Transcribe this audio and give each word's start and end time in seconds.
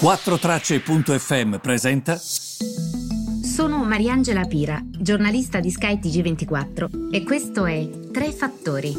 4Tracce.fm 0.00 1.58
presenta. 1.58 2.16
Sono 2.16 3.84
Mariangela 3.84 4.46
Pira, 4.46 4.82
giornalista 4.82 5.60
di 5.60 5.70
Sky 5.70 5.98
TG24 5.98 7.10
e 7.12 7.22
questo 7.22 7.66
è 7.66 7.86
Tre 8.10 8.32
Fattori. 8.32 8.94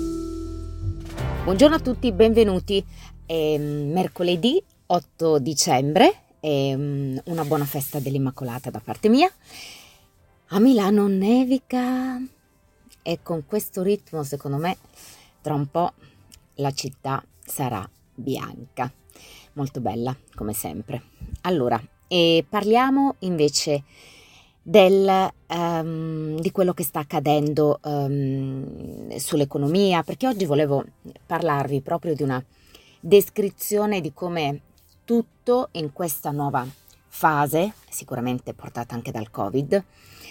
Buongiorno 1.44 1.78
a 1.78 1.80
tutti, 1.80 2.12
benvenuti. 2.12 2.86
È 3.26 3.58
mercoledì 3.58 4.64
8 4.86 5.40
dicembre, 5.40 6.36
è 6.40 6.76
una 6.76 7.46
buona 7.46 7.66
festa 7.66 7.98
dell'Immacolata 7.98 8.70
da 8.70 8.80
parte 8.80 9.10
mia. 9.10 9.28
A 10.50 10.60
Milano 10.60 11.08
nevica 11.08 12.22
e 13.02 13.20
con 13.24 13.48
questo 13.48 13.82
ritmo, 13.82 14.22
secondo 14.22 14.58
me, 14.58 14.78
tra 15.42 15.56
un 15.56 15.66
po' 15.66 15.94
la 16.58 16.70
città 16.70 17.26
sarà 17.44 17.90
bianca 18.14 18.94
molto 19.54 19.80
bella 19.80 20.16
come 20.36 20.54
sempre. 20.54 21.02
Allora, 21.42 21.82
parliamo 22.48 23.16
invece 23.20 23.84
del, 24.62 25.32
um, 25.48 26.40
di 26.40 26.52
quello 26.52 26.74
che 26.74 26.84
sta 26.84 27.00
accadendo 27.00 27.80
um, 27.84 29.16
sull'economia, 29.16 30.04
perché 30.04 30.28
oggi 30.28 30.46
volevo 30.46 30.84
parlarvi 31.26 31.82
proprio 31.82 32.14
di 32.14 32.24
una 32.24 32.44
descrizione 33.00 34.02
di 34.02 34.14
come 34.14 34.62
tutto 35.04 35.70
in 35.72 35.92
questa 35.92 36.32
nuova 36.32 36.66
fase, 37.08 37.74
sicuramente 37.90 38.54
portata 38.54 38.94
anche 38.94 39.12
dal 39.12 39.32
Covid, 39.32 39.84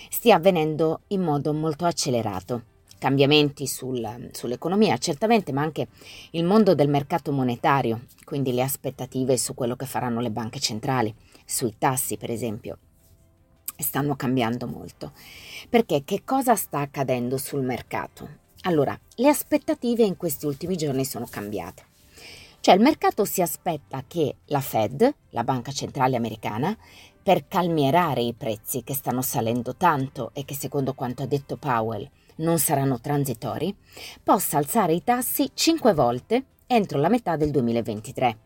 stia 0.08 0.36
avvenendo 0.36 1.00
in 1.08 1.22
modo 1.22 1.52
molto 1.52 1.84
accelerato 1.84 2.68
cambiamenti 3.00 3.66
sul, 3.66 4.28
sull'economia, 4.30 4.98
certamente, 4.98 5.50
ma 5.52 5.62
anche 5.62 5.88
il 6.32 6.44
mondo 6.44 6.74
del 6.74 6.88
mercato 6.88 7.32
monetario, 7.32 8.02
quindi 8.24 8.52
le 8.52 8.62
aspettative 8.62 9.38
su 9.38 9.54
quello 9.54 9.74
che 9.74 9.86
faranno 9.86 10.20
le 10.20 10.30
banche 10.30 10.60
centrali, 10.60 11.12
sui 11.44 11.74
tassi 11.78 12.18
per 12.18 12.30
esempio, 12.30 12.78
stanno 13.76 14.14
cambiando 14.14 14.66
molto. 14.66 15.12
Perché 15.68 16.04
che 16.04 16.22
cosa 16.24 16.54
sta 16.54 16.80
accadendo 16.80 17.38
sul 17.38 17.62
mercato? 17.62 18.28
Allora, 18.64 18.96
le 19.16 19.28
aspettative 19.28 20.04
in 20.04 20.18
questi 20.18 20.44
ultimi 20.44 20.76
giorni 20.76 21.06
sono 21.06 21.26
cambiate. 21.28 21.86
Cioè 22.60 22.74
il 22.74 22.82
mercato 22.82 23.24
si 23.24 23.40
aspetta 23.40 24.04
che 24.06 24.36
la 24.46 24.60
Fed, 24.60 25.14
la 25.30 25.44
banca 25.44 25.72
centrale 25.72 26.16
americana, 26.16 26.76
per 27.22 27.46
calmierare 27.46 28.22
i 28.22 28.34
prezzi 28.34 28.82
che 28.82 28.94
stanno 28.94 29.22
salendo 29.22 29.76
tanto 29.76 30.30
e 30.32 30.44
che 30.44 30.54
secondo 30.54 30.94
quanto 30.94 31.22
ha 31.22 31.26
detto 31.26 31.56
Powell 31.56 32.08
non 32.36 32.58
saranno 32.58 33.00
transitori, 33.00 33.74
possa 34.22 34.56
alzare 34.56 34.94
i 34.94 35.04
tassi 35.04 35.50
5 35.52 35.92
volte 35.92 36.44
entro 36.66 36.98
la 36.98 37.08
metà 37.08 37.36
del 37.36 37.50
2023. 37.50 38.38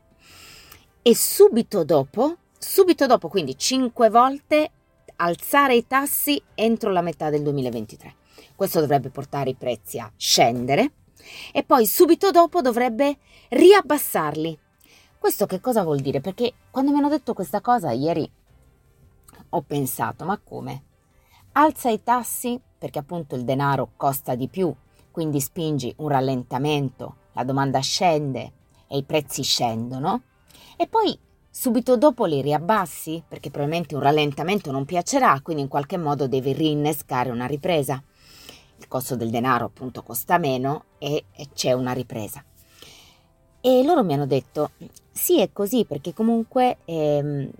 E 1.03 1.15
subito 1.15 1.85
dopo, 1.85 2.37
subito 2.59 3.07
dopo, 3.07 3.29
quindi 3.29 3.57
5 3.57 4.11
volte 4.11 4.71
alzare 5.17 5.77
i 5.77 5.87
tassi 5.87 6.43
entro 6.55 6.91
la 6.91 7.03
metà 7.03 7.31
del 7.31 7.43
2023. 7.43 8.15
Questo 8.57 8.81
dovrebbe 8.81 9.11
portare 9.11 9.51
i 9.51 9.55
prezzi 9.55 9.99
a 9.99 10.11
scendere 10.17 10.93
e 11.53 11.63
poi 11.63 11.87
subito 11.87 12.31
dopo 12.31 12.61
dovrebbe 12.61 13.19
riabbassarli. 13.51 14.59
Questo 15.19 15.47
che 15.47 15.61
cosa 15.61 15.83
vuol 15.83 16.01
dire? 16.01 16.21
Perché 16.21 16.53
quando 16.71 16.91
mi 16.91 16.99
hanno 16.99 17.09
detto 17.09 17.33
questa 17.33 17.61
cosa 17.61 17.93
ieri 17.93 18.29
ho 19.57 19.63
pensato, 19.63 20.25
ma 20.25 20.39
come? 20.43 20.83
Alza 21.53 21.89
i 21.89 22.03
tassi 22.03 22.61
perché 22.77 22.99
appunto 22.99 23.37
il 23.37 23.45
denaro 23.45 23.93
costa 23.97 24.35
di 24.35 24.49
più, 24.49 24.75
quindi 25.11 25.41
spingi 25.41 25.95
un 25.99 26.09
rallentamento, 26.09 27.17
la 27.33 27.45
domanda 27.45 27.79
scende 27.79 28.53
e 28.89 28.97
i 28.97 29.05
prezzi 29.05 29.43
scendono, 29.43 30.23
e 30.77 30.89
poi 30.89 31.17
subito 31.49 31.97
dopo 31.97 32.25
li 32.25 32.43
riabbassi 32.43 33.23
perché 33.27 33.51
probabilmente 33.51 33.95
un 33.95 34.03
rallentamento 34.03 34.73
non 34.73 34.85
piacerà, 34.85 35.41
quindi 35.41 35.63
in 35.63 35.69
qualche 35.69 35.97
modo 35.97 36.27
devi 36.27 36.53
rinnescare 36.53 37.31
una 37.31 37.47
ripresa. 37.47 38.03
Il 38.77 38.89
costo 38.89 39.15
del 39.15 39.31
denaro 39.31 39.67
appunto 39.67 40.03
costa 40.03 40.37
meno 40.37 40.87
e, 40.99 41.27
c'è 41.55 41.73
una 41.73 41.93
ripresa. 41.93 42.45
E 43.61 43.83
loro 43.85 44.03
mi 44.03 44.15
hanno 44.15 44.27
detto, 44.27 44.73
sì 45.13 45.41
è 45.41 45.53
così 45.53 45.85
perché 45.85 46.13
comunque 46.13 46.79
ehm, 46.85 47.51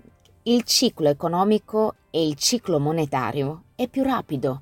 il 0.47 0.63
ciclo 0.63 1.09
economico 1.09 1.95
e 2.09 2.25
il 2.25 2.35
ciclo 2.35 2.79
monetario 2.79 3.63
è 3.75 3.87
più 3.87 4.03
rapido 4.03 4.61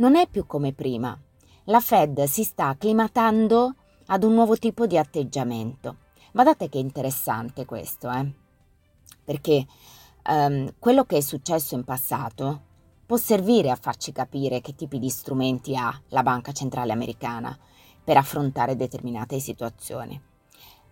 non 0.00 0.16
è 0.16 0.26
più 0.26 0.46
come 0.46 0.72
prima. 0.72 1.16
La 1.64 1.80
Fed 1.80 2.24
si 2.24 2.42
sta 2.42 2.68
acclimatando 2.68 3.74
ad 4.06 4.24
un 4.24 4.32
nuovo 4.34 4.56
tipo 4.56 4.86
di 4.86 4.96
atteggiamento. 4.96 5.96
Guardate 6.32 6.68
che 6.68 6.78
interessante 6.78 7.66
questo, 7.66 8.10
eh? 8.10 8.32
Perché 9.22 9.66
um, 10.26 10.72
quello 10.78 11.04
che 11.04 11.18
è 11.18 11.20
successo 11.20 11.74
in 11.74 11.84
passato 11.84 12.68
può 13.04 13.18
servire 13.18 13.70
a 13.70 13.78
farci 13.78 14.10
capire 14.10 14.60
che 14.60 14.74
tipi 14.74 14.98
di 14.98 15.10
strumenti 15.10 15.76
ha 15.76 16.00
la 16.08 16.22
Banca 16.22 16.52
Centrale 16.52 16.92
Americana 16.92 17.56
per 18.02 18.16
affrontare 18.16 18.76
determinate 18.76 19.38
situazioni. 19.38 20.29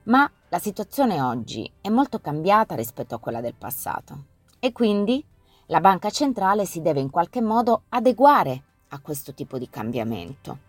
Ma 0.09 0.31
la 0.49 0.59
situazione 0.59 1.21
oggi 1.21 1.71
è 1.83 1.91
molto 1.91 2.19
cambiata 2.19 2.75
rispetto 2.75 3.15
a 3.15 3.19
quella 3.19 3.43
del 3.43 3.55
passato 3.55 4.25
e 4.59 4.73
quindi 4.73 5.23
la 5.67 5.81
Banca 5.81 6.09
Centrale 6.09 6.65
si 6.65 6.81
deve 6.81 7.01
in 7.01 7.11
qualche 7.11 7.43
modo 7.43 7.83
adeguare 7.91 8.63
a 8.89 9.01
questo 9.01 9.35
tipo 9.35 9.59
di 9.59 9.69
cambiamento. 9.69 10.61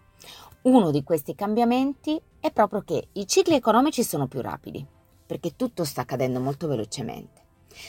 Uno 0.64 0.92
di 0.92 1.04
questi 1.04 1.36
cambiamenti 1.36 2.22
è 2.42 2.52
proprio 2.52 2.82
che 2.82 3.08
i 3.14 3.26
cicli 3.26 3.56
economici 3.56 4.04
sono 4.04 4.28
più 4.28 4.42
rapidi, 4.42 4.86
perché 5.26 5.56
tutto 5.56 5.86
sta 5.86 6.02
accadendo 6.02 6.42
molto 6.42 6.68
velocemente. 6.68 7.42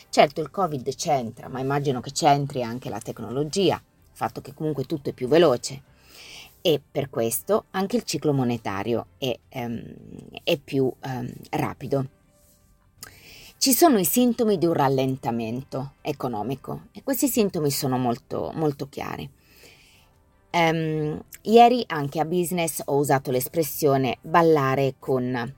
Certo 0.09 0.41
il 0.41 0.53
Covid 0.53 0.94
c'entra, 0.94 1.49
ma 1.49 1.59
immagino 1.59 1.99
che 1.99 2.12
c'entri 2.12 2.62
anche 2.62 2.89
la 2.89 3.00
tecnologia, 3.00 3.75
il 3.75 3.83
fatto 4.12 4.41
che 4.41 4.55
comunque 4.55 4.84
tutto 4.84 5.10
è 5.10 5.12
più 5.12 5.27
veloce 5.27 5.83
e 6.62 6.81
per 6.91 7.10
questo 7.10 7.66
anche 7.71 7.97
il 7.97 8.03
ciclo 8.04 8.32
monetario 8.32 9.06
è, 9.19 9.37
um, 9.54 9.82
è 10.43 10.59
più 10.59 10.93
um, 11.03 11.32
rapido. 11.50 12.09
Ci 13.56 13.72
sono 13.72 13.98
i 13.98 14.04
sintomi 14.04 14.56
di 14.56 14.66
un 14.66 14.72
rallentamento 14.72 15.94
economico 16.00 16.87
e 16.93 17.03
questi 17.03 17.28
sintomi 17.28 17.71
sono 17.71 17.98
molto, 17.98 18.50
molto 18.54 18.88
chiari. 18.88 19.28
Um, 20.53 21.22
ieri 21.43 21.84
anche 21.87 22.21
a 22.21 22.25
business 22.25 22.82
ho 22.84 22.97
usato 22.97 23.31
l'espressione 23.31 24.19
ballare 24.22 24.94
con 24.98 25.54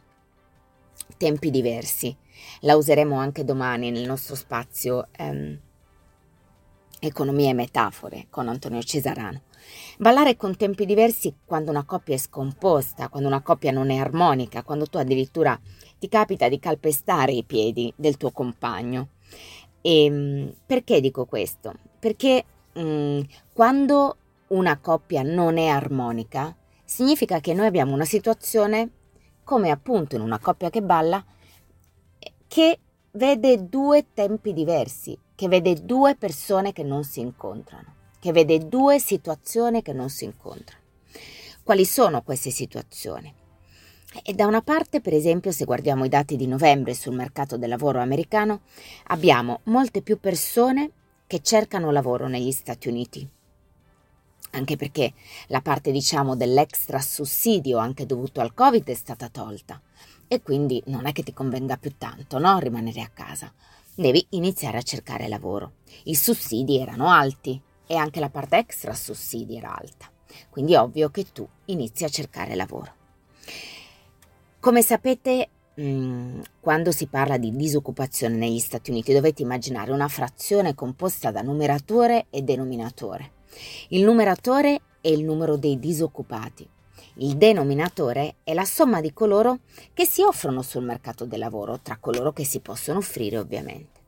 tempi 1.17 1.51
diversi. 1.51 2.15
La 2.61 2.77
useremo 2.77 3.17
anche 3.17 3.45
domani 3.45 3.91
nel 3.91 4.07
nostro 4.07 4.35
spazio 4.35 5.07
um, 5.19 5.59
Economia 7.05 7.51
e 7.51 7.55
metafore 7.55 8.27
con 8.31 8.47
Antonio 8.47 8.81
Cesarano. 8.81 9.43
Ballare 9.99 10.37
con 10.37 10.57
tempi 10.57 10.87
diversi 10.87 11.35
quando 11.45 11.71
una 11.71 11.85
coppia 11.85 12.15
è 12.15 12.19
scomposta, 12.19 13.09
quando 13.09 13.29
una 13.29 13.43
coppia 13.43 13.71
non 13.71 13.91
è 13.91 13.97
armonica, 13.97 14.63
quando 14.63 14.87
tu 14.87 14.99
addirittura 14.99 15.59
ti 15.99 16.09
capita 16.09 16.49
di 16.49 16.59
calpestare 16.59 17.33
i 17.33 17.45
piedi 17.45 17.93
del 17.97 18.17
tuo 18.17 18.31
compagno. 18.31 19.09
E 19.81 20.11
um, 20.11 20.55
perché 20.65 21.01
dico 21.01 21.27
questo? 21.27 21.75
Perché 21.99 22.45
um, 22.75 23.25
quando 23.53 24.17
una 24.49 24.79
coppia 24.79 25.23
non 25.23 25.59
è 25.59 25.67
armonica, 25.67 26.55
significa 26.85 27.41
che 27.41 27.55
noi 27.55 27.67
abbiamo 27.67 27.95
una 27.95 28.05
situazione, 28.05 28.91
come 29.45 29.71
appunto 29.71 30.17
in 30.17 30.23
una 30.23 30.39
coppia 30.39 30.71
che 30.71 30.83
balla, 30.83 31.25
che 32.47 32.79
vede 33.13 33.69
due 33.69 34.07
tempi 34.13 34.53
diversi, 34.53 35.19
che 35.35 35.49
vede 35.49 35.85
due 35.85 36.17
persone 36.17 36.73
che 36.73 36.83
non 36.83 37.03
si 37.05 37.21
incontrano, 37.21 37.95
che 38.23 38.31
vede 38.31 38.69
due 38.69 39.01
situazioni 39.01 39.83
che 39.83 39.93
non 39.93 40.09
si 40.09 40.23
incontrano. 40.23 40.81
Quali 41.65 41.85
sono 41.85 42.23
queste 42.23 42.51
situazioni? 42.51 43.35
E 44.23 44.33
da 44.33 44.47
una 44.47 44.63
parte, 44.63 45.01
per 45.01 45.13
esempio, 45.13 45.51
se 45.51 45.65
guardiamo 45.65 46.05
i 46.05 46.09
dati 46.09 46.37
di 46.37 46.47
novembre 46.47 46.95
sul 46.95 47.17
mercato 47.17 47.57
del 47.57 47.69
lavoro 47.69 47.99
americano, 47.99 48.61
abbiamo 49.09 49.63
molte 49.65 50.03
più 50.03 50.21
persone 50.21 50.93
che 51.27 51.41
cercano 51.43 51.91
lavoro 51.91 52.29
negli 52.29 52.53
Stati 52.53 52.87
Uniti 52.87 53.29
anche 54.55 54.77
perché 54.77 55.15
la 55.47 55.63
parte 55.63 55.91
diciamo 55.91 56.37
dell'extra 56.37 57.01
sussidio 57.01 57.79
anche 57.79 58.05
dovuto 58.05 58.43
al 58.43 58.53
Covid 58.53 58.85
è 58.85 58.95
stata 58.95 59.31
tolta. 59.31 59.81
e 60.29 60.43
quindi 60.43 60.83
non 60.87 61.07
è 61.07 61.13
che 61.13 61.23
ti 61.23 61.33
convenga 61.33 61.79
più 61.79 61.97
tanto, 61.97 62.39
no? 62.39 62.59
Rimanere 62.59 63.01
a 63.01 63.09
casa. 63.09 63.51
Devi 63.95 64.27
iniziare 64.31 64.77
a 64.77 64.83
cercare 64.83 65.27
lavoro. 65.27 65.73
I 66.05 66.15
sussidi 66.15 66.79
erano 66.79 67.11
alti 67.11 67.59
e 67.93 67.97
anche 67.97 68.21
la 68.21 68.31
parte 68.31 68.57
extra 68.57 68.95
sussidi 68.95 69.59
era 69.59 69.77
alta. 69.77 70.11
Quindi 70.49 70.73
è 70.73 70.81
ovvio 70.81 71.11
che 71.11 71.27
tu 71.31 71.47
inizi 71.67 72.05
a 72.05 72.09
cercare 72.09 72.55
lavoro. 72.55 72.91
Come 74.61 74.81
sapete, 74.81 75.49
mm, 75.79 76.41
quando 76.59 76.91
si 76.91 77.07
parla 77.07 77.37
di 77.37 77.55
disoccupazione 77.55 78.37
negli 78.37 78.61
Stati 78.61 78.91
Uniti 78.91 79.13
dovete 79.13 79.43
immaginare 79.43 79.93
una 79.93 80.09
frazione 80.09 80.75
composta 80.75 81.31
da 81.31 81.43
numeratore 81.43 82.29
e 82.31 82.41
denominatore. 82.41 83.33
Il 83.89 84.05
numeratore 84.05 84.81
è 85.03 85.09
il 85.09 85.23
numero 85.23 85.57
dei 85.57 85.79
disoccupati. 85.79 86.67
Il 87.17 87.37
denominatore 87.37 88.37
è 88.43 88.55
la 88.55 88.65
somma 88.65 89.03
di 89.03 89.13
coloro 89.13 89.59
che 89.93 90.07
si 90.07 90.23
offrono 90.23 90.63
sul 90.63 90.83
mercato 90.83 91.27
del 91.27 91.41
lavoro, 91.41 91.79
tra 91.83 91.99
coloro 91.99 92.33
che 92.33 92.47
si 92.47 92.61
possono 92.61 93.01
offrire 93.01 93.37
ovviamente. 93.37 94.01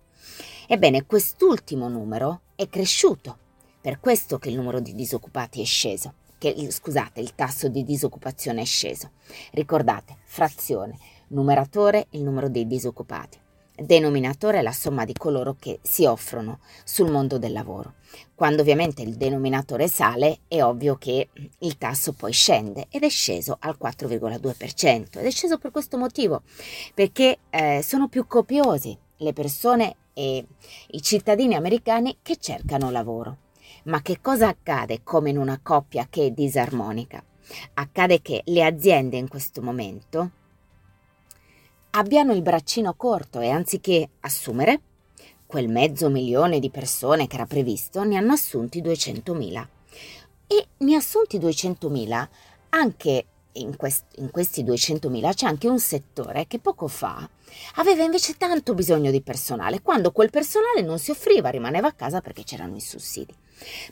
Ebbene, 0.68 1.04
quest'ultimo 1.04 1.90
numero 1.90 2.40
è 2.54 2.66
cresciuto 2.70 3.42
per 3.84 4.00
questo 4.00 4.38
che 4.38 4.48
il 4.48 4.56
numero 4.56 4.80
di 4.80 4.94
disoccupati 4.94 5.60
è 5.60 5.64
sceso, 5.66 6.14
che, 6.38 6.56
scusate, 6.70 7.20
il 7.20 7.34
tasso 7.34 7.68
di 7.68 7.84
disoccupazione 7.84 8.62
è 8.62 8.64
sceso. 8.64 9.10
Ricordate, 9.50 10.16
frazione, 10.24 10.96
numeratore 11.28 12.06
il 12.12 12.22
numero 12.22 12.48
dei 12.48 12.66
disoccupati, 12.66 13.38
denominatore 13.76 14.60
è 14.60 14.62
la 14.62 14.72
somma 14.72 15.04
di 15.04 15.12
coloro 15.12 15.56
che 15.60 15.80
si 15.82 16.06
offrono 16.06 16.60
sul 16.82 17.10
mondo 17.10 17.36
del 17.36 17.52
lavoro. 17.52 17.96
Quando 18.34 18.62
ovviamente 18.62 19.02
il 19.02 19.16
denominatore 19.16 19.86
sale 19.86 20.38
è 20.48 20.62
ovvio 20.62 20.96
che 20.96 21.28
il 21.58 21.76
tasso 21.76 22.14
poi 22.14 22.32
scende 22.32 22.86
ed 22.88 23.02
è 23.02 23.10
sceso 23.10 23.58
al 23.60 23.76
4,2% 23.78 25.18
ed 25.18 25.26
è 25.26 25.30
sceso 25.30 25.58
per 25.58 25.70
questo 25.70 25.98
motivo, 25.98 26.40
perché 26.94 27.36
eh, 27.50 27.82
sono 27.82 28.08
più 28.08 28.26
copiosi 28.26 28.96
le 29.18 29.34
persone 29.34 29.96
e 30.14 30.42
i 30.92 31.02
cittadini 31.02 31.54
americani 31.54 32.16
che 32.22 32.38
cercano 32.38 32.90
lavoro. 32.90 33.42
Ma 33.84 34.00
che 34.00 34.20
cosa 34.20 34.48
accade 34.48 35.02
come 35.02 35.30
in 35.30 35.38
una 35.38 35.60
coppia 35.62 36.06
che 36.08 36.26
è 36.26 36.30
disarmonica? 36.30 37.22
Accade 37.74 38.22
che 38.22 38.42
le 38.46 38.64
aziende 38.64 39.16
in 39.16 39.28
questo 39.28 39.60
momento 39.60 40.30
abbiano 41.90 42.32
il 42.32 42.42
braccino 42.42 42.94
corto 42.94 43.40
e 43.40 43.50
anziché 43.50 44.08
assumere 44.20 44.80
quel 45.46 45.68
mezzo 45.68 46.08
milione 46.08 46.58
di 46.58 46.70
persone 46.70 47.26
che 47.26 47.36
era 47.36 47.46
previsto, 47.46 48.02
ne 48.04 48.16
hanno 48.16 48.32
assunti 48.32 48.80
200.000. 48.80 49.66
E 50.46 50.66
ne 50.78 50.94
assunti 50.96 51.38
200.000 51.38 52.28
anche 52.70 53.26
in, 53.54 53.76
quest- 53.76 54.16
in 54.16 54.30
questi 54.30 54.64
200.000 54.64 55.34
c'è 55.34 55.46
anche 55.46 55.68
un 55.68 55.78
settore 55.78 56.46
che 56.46 56.58
poco 56.58 56.88
fa 56.88 57.28
aveva 57.76 58.02
invece 58.02 58.36
tanto 58.36 58.74
bisogno 58.74 59.10
di 59.10 59.22
personale, 59.22 59.82
quando 59.82 60.12
quel 60.12 60.30
personale 60.30 60.82
non 60.82 60.98
si 60.98 61.10
offriva, 61.10 61.50
rimaneva 61.50 61.88
a 61.88 61.92
casa 61.92 62.20
perché 62.20 62.42
c'erano 62.42 62.76
i 62.76 62.80
sussidi. 62.80 63.34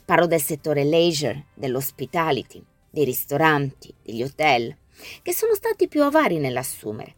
Parlo 0.03 0.27
del 0.27 0.41
settore 0.41 0.83
leisure, 0.83 1.45
dell'hospitality, 1.53 2.63
dei 2.89 3.05
ristoranti, 3.05 3.93
degli 4.03 4.23
hotel, 4.23 4.75
che 5.21 5.33
sono 5.33 5.55
stati 5.55 5.87
più 5.87 6.03
avari 6.03 6.37
nell'assumere. 6.37 7.15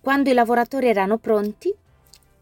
Quando 0.00 0.30
i 0.30 0.34
lavoratori 0.34 0.88
erano 0.88 1.18
pronti, 1.18 1.74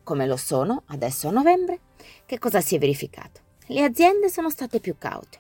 come 0.02 0.26
lo 0.26 0.36
sono 0.36 0.82
adesso 0.86 1.28
a 1.28 1.32
novembre, 1.32 1.78
che 2.26 2.38
cosa 2.38 2.60
si 2.60 2.76
è 2.76 2.78
verificato? 2.78 3.40
Le 3.66 3.84
aziende 3.84 4.28
sono 4.28 4.50
state 4.50 4.80
più 4.80 4.96
caute. 4.98 5.38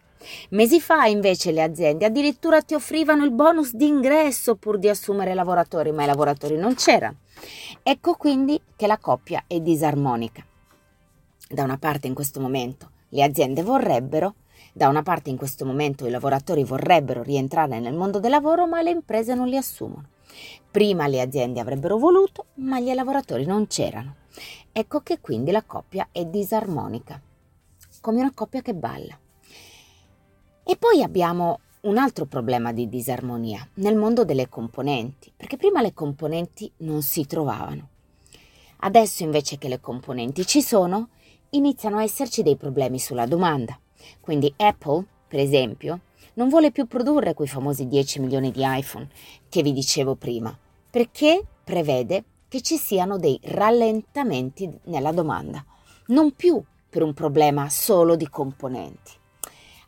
Mesi 0.50 0.80
fa 0.80 1.06
invece 1.06 1.50
le 1.50 1.62
aziende 1.62 2.04
addirittura 2.04 2.60
ti 2.60 2.74
offrivano 2.74 3.24
il 3.24 3.30
bonus 3.30 3.74
d'ingresso 3.74 4.56
pur 4.56 4.78
di 4.78 4.88
assumere 4.88 5.34
lavoratori, 5.34 5.92
ma 5.92 6.02
i 6.02 6.06
lavoratori 6.06 6.56
non 6.56 6.74
c'erano. 6.74 7.16
Ecco 7.82 8.14
quindi 8.14 8.60
che 8.76 8.86
la 8.86 8.98
coppia 8.98 9.44
è 9.46 9.60
disarmonica. 9.60 10.44
Da 11.48 11.64
una 11.64 11.78
parte 11.78 12.06
in 12.06 12.14
questo 12.14 12.40
momento 12.40 12.90
le 13.08 13.22
aziende 13.22 13.62
vorrebbero, 13.62 14.34
da 14.72 14.88
una 14.88 15.02
parte 15.02 15.30
in 15.30 15.36
questo 15.36 15.64
momento 15.64 16.06
i 16.06 16.10
lavoratori 16.10 16.64
vorrebbero 16.64 17.22
rientrare 17.22 17.80
nel 17.80 17.94
mondo 17.94 18.20
del 18.20 18.30
lavoro, 18.30 18.66
ma 18.66 18.82
le 18.82 18.90
imprese 18.90 19.34
non 19.34 19.48
li 19.48 19.56
assumono. 19.56 20.08
Prima 20.70 21.06
le 21.06 21.20
aziende 21.20 21.60
avrebbero 21.60 21.98
voluto, 21.98 22.46
ma 22.56 22.78
gli 22.78 22.92
lavoratori 22.92 23.44
non 23.46 23.66
c'erano. 23.66 24.16
Ecco 24.70 25.00
che 25.00 25.18
quindi 25.20 25.50
la 25.50 25.64
coppia 25.64 26.08
è 26.12 26.24
disarmonica, 26.24 27.20
come 28.00 28.20
una 28.20 28.32
coppia 28.32 28.62
che 28.62 28.74
balla. 28.74 29.18
E 30.70 30.76
poi 30.76 31.02
abbiamo 31.02 31.58
un 31.80 31.98
altro 31.98 32.26
problema 32.26 32.72
di 32.72 32.88
disarmonia 32.88 33.68
nel 33.74 33.96
mondo 33.96 34.24
delle 34.24 34.48
componenti, 34.48 35.32
perché 35.36 35.56
prima 35.56 35.82
le 35.82 35.92
componenti 35.92 36.70
non 36.76 37.02
si 37.02 37.26
trovavano. 37.26 37.88
Adesso 38.76 39.24
invece 39.24 39.58
che 39.58 39.66
le 39.66 39.80
componenti 39.80 40.46
ci 40.46 40.62
sono, 40.62 41.08
iniziano 41.50 41.98
a 41.98 42.04
esserci 42.04 42.44
dei 42.44 42.54
problemi 42.54 43.00
sulla 43.00 43.26
domanda. 43.26 43.76
Quindi 44.20 44.54
Apple, 44.58 45.04
per 45.26 45.40
esempio, 45.40 46.02
non 46.34 46.48
vuole 46.48 46.70
più 46.70 46.86
produrre 46.86 47.34
quei 47.34 47.48
famosi 47.48 47.88
10 47.88 48.20
milioni 48.20 48.52
di 48.52 48.60
iPhone 48.62 49.08
che 49.48 49.64
vi 49.64 49.72
dicevo 49.72 50.14
prima, 50.14 50.56
perché 50.88 51.44
prevede 51.64 52.22
che 52.46 52.60
ci 52.60 52.76
siano 52.76 53.18
dei 53.18 53.40
rallentamenti 53.42 54.70
nella 54.84 55.10
domanda, 55.10 55.64
non 56.06 56.30
più 56.30 56.62
per 56.88 57.02
un 57.02 57.12
problema 57.12 57.68
solo 57.68 58.14
di 58.14 58.28
componenti. 58.28 59.18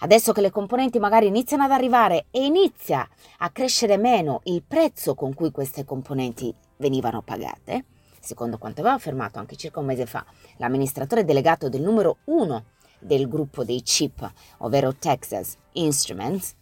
Adesso 0.02 0.32
che 0.32 0.40
le 0.40 0.50
componenti 0.50 0.99
magari 0.99 1.28
iniziano 1.28 1.62
ad 1.62 1.70
arrivare 1.70 2.26
e 2.32 2.44
inizia 2.44 3.08
a 3.38 3.50
crescere 3.50 3.96
meno 3.96 4.40
il 4.44 4.64
prezzo 4.66 5.14
con 5.14 5.32
cui 5.32 5.52
queste 5.52 5.84
componenti 5.84 6.52
venivano 6.78 7.22
pagate, 7.22 7.84
secondo 8.19 8.58
quanto 8.58 8.81
aveva 8.81 8.96
affermato 8.96 9.38
anche 9.38 9.54
circa 9.54 9.78
un 9.78 9.87
mese 9.87 10.06
fa 10.06 10.26
l'amministratore 10.56 11.25
delegato 11.25 11.69
del 11.69 11.82
numero 11.82 12.19
uno 12.25 12.64
del 12.99 13.28
gruppo 13.28 13.62
dei 13.62 13.81
chip, 13.82 14.28
ovvero 14.58 14.93
Texas 14.93 15.56
Instruments, 15.75 16.56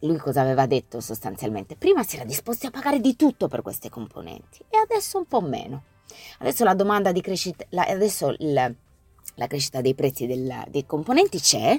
lui 0.00 0.16
cosa 0.16 0.40
aveva 0.40 0.64
detto 0.64 1.00
sostanzialmente? 1.00 1.76
Prima 1.76 2.02
si 2.02 2.16
era 2.16 2.24
disposti 2.24 2.64
a 2.64 2.70
pagare 2.70 2.98
di 2.98 3.14
tutto 3.14 3.46
per 3.46 3.60
queste 3.60 3.90
componenti 3.90 4.64
e 4.70 4.78
adesso 4.78 5.18
un 5.18 5.26
po' 5.26 5.42
meno. 5.42 5.82
Adesso 6.38 6.64
la 6.64 6.74
domanda 6.74 7.12
di 7.12 7.20
crescita, 7.20 7.62
la, 7.68 7.82
adesso 7.82 8.34
il, 8.38 8.74
la 9.34 9.46
crescita 9.46 9.82
dei 9.82 9.94
prezzi 9.94 10.26
del, 10.26 10.64
dei 10.68 10.86
componenti 10.86 11.38
c'è, 11.38 11.78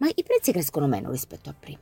ma 0.00 0.08
i 0.14 0.22
prezzi 0.22 0.52
crescono 0.52 0.86
meno 0.86 1.10
rispetto 1.10 1.48
a 1.50 1.54
prima. 1.58 1.80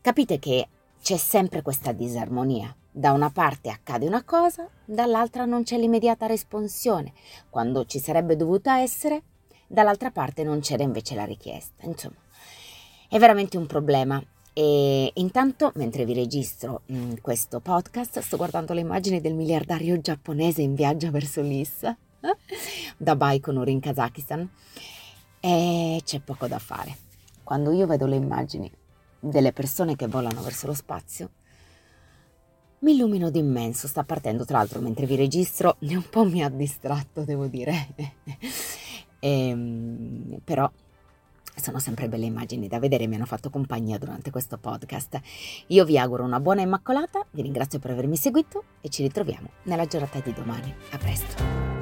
Capite 0.00 0.38
che 0.38 0.68
c'è 1.02 1.16
sempre 1.16 1.62
questa 1.62 1.92
disarmonia. 1.92 2.74
Da 2.90 3.12
una 3.12 3.30
parte 3.30 3.70
accade 3.70 4.06
una 4.06 4.22
cosa, 4.22 4.68
dall'altra 4.84 5.44
non 5.46 5.62
c'è 5.62 5.78
l'immediata 5.78 6.26
responsione. 6.26 7.12
Quando 7.48 7.86
ci 7.86 7.98
sarebbe 7.98 8.36
dovuta 8.36 8.80
essere, 8.80 9.22
dall'altra 9.66 10.10
parte 10.10 10.44
non 10.44 10.60
c'era 10.60 10.82
invece 10.82 11.14
la 11.14 11.24
richiesta. 11.24 11.86
Insomma, 11.86 12.16
è 13.08 13.18
veramente 13.18 13.56
un 13.56 13.66
problema. 13.66 14.22
E 14.52 15.10
intanto, 15.14 15.72
mentre 15.76 16.04
vi 16.04 16.12
registro 16.12 16.82
mh, 16.84 16.96
mm, 16.96 17.12
questo 17.22 17.60
podcast, 17.60 18.18
sto 18.18 18.36
guardando 18.36 18.74
le 18.74 18.80
immagini 18.80 19.22
del 19.22 19.34
miliardario 19.34 19.98
giapponese 19.98 20.60
in 20.60 20.74
viaggio 20.74 21.10
verso 21.10 21.40
l'Issa, 21.40 21.96
eh? 22.20 22.36
da 22.98 23.16
Baikonur 23.16 23.68
in 23.68 23.80
Kazakistan, 23.80 24.46
e 25.40 26.02
c'è 26.04 26.20
poco 26.20 26.46
da 26.46 26.58
fare. 26.58 27.10
Quando 27.44 27.72
io 27.72 27.86
vedo 27.86 28.06
le 28.06 28.16
immagini 28.16 28.70
delle 29.18 29.52
persone 29.52 29.96
che 29.96 30.06
volano 30.06 30.42
verso 30.42 30.66
lo 30.66 30.74
spazio, 30.74 31.30
mi 32.80 32.92
illumino 32.92 33.30
d'immenso, 33.30 33.86
sta 33.86 34.02
partendo 34.02 34.44
tra 34.44 34.58
l'altro 34.58 34.80
mentre 34.80 35.06
vi 35.06 35.16
registro, 35.16 35.76
un 35.82 36.08
po' 36.08 36.24
mi 36.24 36.42
ha 36.42 36.48
distratto, 36.48 37.24
devo 37.24 37.46
dire. 37.46 37.88
e, 37.94 38.10
ehm, 39.20 40.38
però 40.44 40.70
sono 41.54 41.78
sempre 41.78 42.08
belle 42.08 42.24
immagini 42.24 42.66
da 42.66 42.78
vedere 42.78 43.06
mi 43.06 43.16
hanno 43.16 43.26
fatto 43.26 43.50
compagnia 43.50 43.98
durante 43.98 44.30
questo 44.30 44.56
podcast. 44.58 45.20
Io 45.68 45.84
vi 45.84 45.98
auguro 45.98 46.24
una 46.24 46.40
buona 46.40 46.62
Immacolata, 46.62 47.24
vi 47.30 47.42
ringrazio 47.42 47.78
per 47.78 47.90
avermi 47.90 48.16
seguito 48.16 48.64
e 48.80 48.88
ci 48.88 49.02
ritroviamo 49.02 49.48
nella 49.64 49.86
giornata 49.86 50.20
di 50.20 50.32
domani. 50.32 50.74
A 50.90 50.98
presto! 50.98 51.81